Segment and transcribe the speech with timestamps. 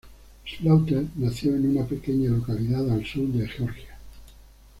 [0.47, 3.99] Slaughter nació en una pequeña localidad al sur de Georgia.